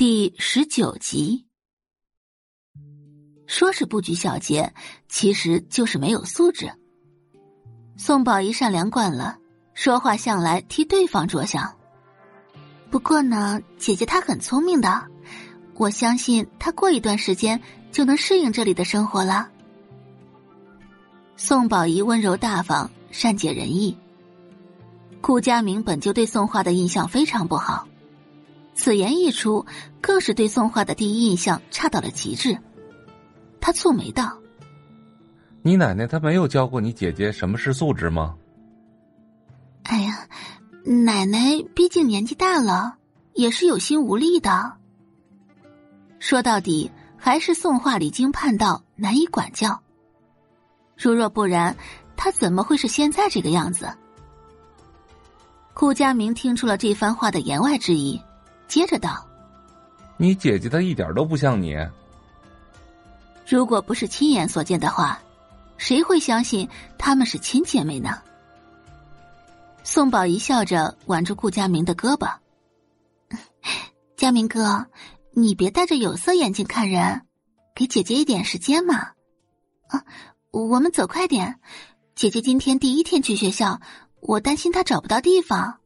[0.00, 1.44] 第十九集。
[3.46, 4.72] 说是不拘小节，
[5.10, 6.72] 其实就是没有素质。
[7.98, 9.36] 宋宝仪善良惯了，
[9.74, 11.76] 说话向来替对方着想。
[12.90, 15.06] 不过呢，姐姐她很聪明的，
[15.74, 17.60] 我相信她过一段时间
[17.92, 19.50] 就能适应这里的生活了。
[21.36, 23.94] 宋宝仪温柔大方，善解人意。
[25.20, 27.86] 顾佳明本就对宋画的印象非常不好。
[28.74, 29.66] 此言一出，
[30.00, 32.58] 更是对宋画的第一印象差到了极致。
[33.60, 34.38] 他蹙眉道
[35.62, 38.34] ：“你奶奶她没有教过你姐姐什么是素质吗？”
[39.84, 40.26] 哎呀，
[40.84, 42.96] 奶奶毕竟年纪大了，
[43.34, 44.72] 也是有心无力的。
[46.18, 49.80] 说到底，还是宋画离经叛道，难以管教。
[50.96, 51.76] 如若不然，
[52.16, 53.90] 他怎么会是现在这个样子？
[55.74, 58.20] 顾佳明听出了这番话的言外之意。
[58.70, 59.26] 接着道
[60.16, 61.76] ：“你姐姐她一点都不像你。
[63.44, 65.20] 如果不是亲眼所见的话，
[65.76, 68.22] 谁会相信他们是亲姐妹呢？”
[69.82, 72.32] 宋宝仪笑着挽住顾佳明的胳膊
[74.16, 74.86] ：“佳明哥，
[75.32, 77.22] 你别戴着有色眼镜看人，
[77.74, 78.94] 给姐姐一点时间嘛。
[79.88, 80.04] 啊，
[80.52, 81.58] 我们走快点，
[82.14, 83.80] 姐姐今天第一天去学校，
[84.20, 85.78] 我担心她找不到地方。”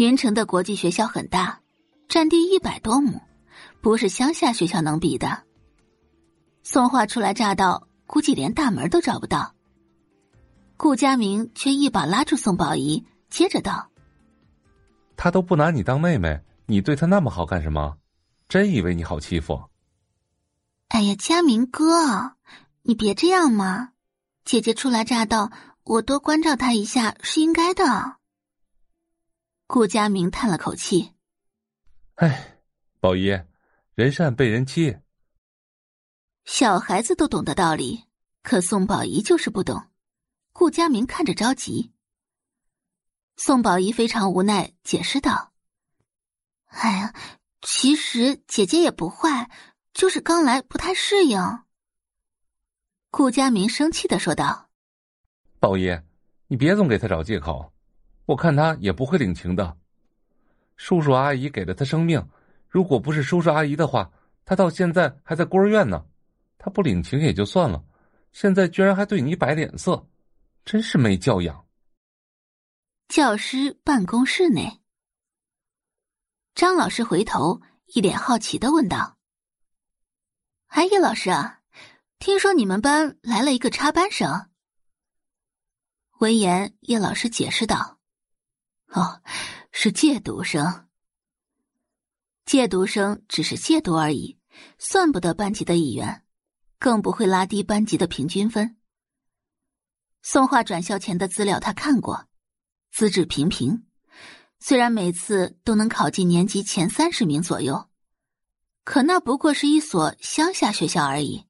[0.00, 1.60] 云城的国际学校很大，
[2.08, 3.20] 占地一百多亩，
[3.82, 5.42] 不是乡下学校能比的。
[6.62, 9.54] 宋画初来乍到，估计连大门都找不到。
[10.78, 13.90] 顾佳明却一把拉住宋宝仪，接着道
[15.18, 17.98] ：“他都不拿你当妹妹，你对他那么好干什么？
[18.48, 19.64] 真以为你好欺负？”
[20.88, 22.36] 哎呀，佳明哥，
[22.84, 23.90] 你别这样嘛！
[24.46, 25.52] 姐姐初来乍到，
[25.84, 28.16] 我多关照她一下是应该的。
[29.72, 31.14] 顾佳明叹了口气
[32.18, 32.58] ：“哎，
[32.98, 33.40] 宝姨，
[33.94, 34.98] 人善被人欺。
[36.44, 38.02] 小孩子都懂得道理，
[38.42, 39.86] 可宋宝仪就是不懂。”
[40.52, 41.92] 顾佳明看着着急。
[43.36, 45.52] 宋宝仪非常无奈，解释道
[46.66, 47.14] ：“哎呀，
[47.62, 49.48] 其实姐姐也不坏，
[49.94, 51.38] 就是刚来不太适应。”
[53.12, 54.68] 顾佳明生气的说道
[55.60, 55.96] ：“宝仪，
[56.48, 57.72] 你别总给他找借口。”
[58.30, 59.76] 我看他也不会领情的。
[60.76, 62.24] 叔叔阿姨给了他生命，
[62.68, 64.08] 如果不是叔叔阿姨的话，
[64.44, 66.06] 他到现在还在孤儿院呢。
[66.56, 67.82] 他不领情也就算了，
[68.30, 70.06] 现在居然还对你摆脸色，
[70.64, 71.66] 真是没教养。
[73.08, 74.80] 教师办公室内，
[76.54, 79.16] 张老师回头，一脸好奇的问道
[80.68, 81.62] ：“哎，叶老师啊，
[82.20, 84.50] 听说你们班来了一个插班生？”
[86.20, 87.99] 闻言，叶老师解释道。
[88.92, 89.20] 哦，
[89.72, 90.88] 是借读生。
[92.44, 94.36] 借读生只是借读而已，
[94.78, 96.24] 算不得班级的一员，
[96.78, 98.76] 更不会拉低班级的平均分。
[100.22, 102.26] 宋画转校前的资料他看过，
[102.90, 103.84] 资质平平，
[104.58, 107.88] 虽然每次都能考进年级前三十名左右，
[108.82, 111.46] 可那不过是一所乡下学校而已。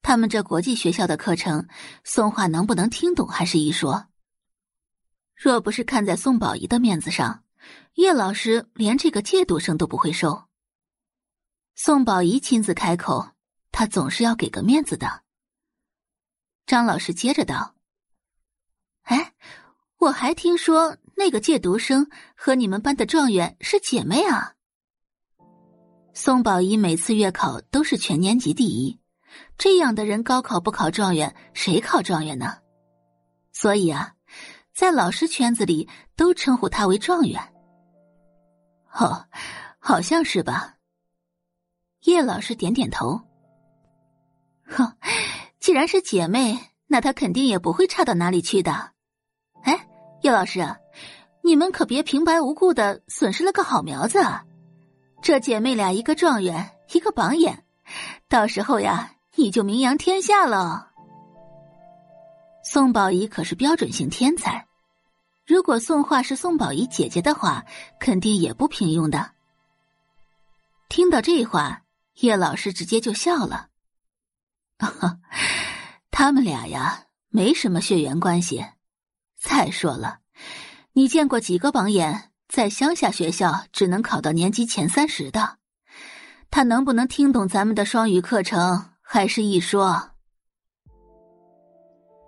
[0.00, 1.68] 他们这国际学校的课程，
[2.02, 4.06] 宋画能不能听懂还是一说。
[5.34, 7.42] 若不是看在宋宝仪的面子上，
[7.94, 10.44] 叶老师连这个借读生都不会收。
[11.74, 13.30] 宋宝仪亲自开口，
[13.72, 15.22] 他总是要给个面子的。
[16.66, 17.74] 张老师接着道
[19.02, 19.34] ：“哎，
[19.98, 24.54] 我还听说那个借读生和你们班的状元是姐妹啊。”
[26.14, 29.00] 宋宝仪每次月考都是全年级第一，
[29.58, 32.58] 这样的人高考不考状元，谁考状元呢？
[33.52, 34.14] 所以啊。
[34.74, 37.40] 在老师圈子里，都称呼他为状元。
[38.92, 39.24] 哦，
[39.78, 40.76] 好像是吧。
[42.04, 43.20] 叶老师点点头。
[44.64, 44.92] 哼，
[45.60, 48.92] 既然是姐妹，那她肯定也不会差到哪里去的。
[49.62, 49.88] 哎，
[50.22, 50.66] 叶老师，
[51.42, 54.44] 你们可别平白无故的损失了个好苗子啊。
[55.22, 57.64] 这姐妹俩，一个状元，一个榜眼，
[58.28, 60.90] 到时候呀，你就名扬天下了。
[62.64, 64.66] 宋宝仪可是标准型天才，
[65.46, 67.64] 如果宋画是宋宝仪姐姐的话，
[67.98, 69.32] 肯定也不平庸的。
[70.88, 71.82] 听到这话，
[72.20, 73.68] 叶老师直接就笑了。
[76.10, 78.64] 他们俩呀，没什么血缘关系。
[79.40, 80.20] 再说了，
[80.92, 85.58] 你见过几个榜眼在乡下学校只能考到年级前三十的？
[86.50, 90.10] 他能不能听懂咱们的双语课程，还是一说。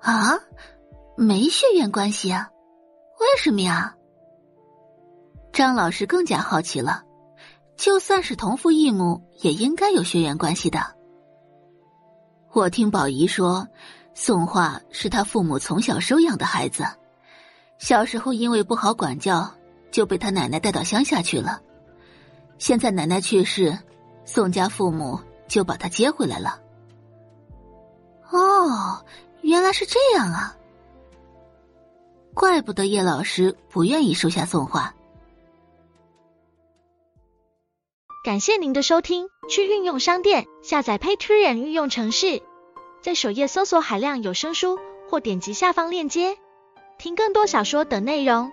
[0.00, 0.34] 啊，
[1.16, 2.48] 没血缘关系啊？
[3.18, 3.94] 为什么呀？
[5.52, 7.02] 张老师更加好奇了，
[7.76, 10.80] 就算是同父异母，也应该有血缘关系的。
[12.52, 13.66] 我听宝仪说，
[14.14, 16.84] 宋画是他父母从小收养的孩子，
[17.78, 19.50] 小时候因为不好管教，
[19.90, 21.60] 就被他奶奶带到乡下去了。
[22.58, 23.78] 现在奶奶去世，
[24.24, 26.60] 宋家父母就把他接回来了。
[28.30, 29.04] 哦，
[29.42, 30.56] 原来是这样啊！
[32.36, 34.94] 怪不得叶老师不愿意收下送画。
[38.22, 42.42] 感谢您的收听，去运用商店下载 Patreon 运用城市，
[43.00, 44.78] 在首页搜索海量有声书，
[45.08, 46.36] 或点击下方链接
[46.98, 48.52] 听更多小说等内容。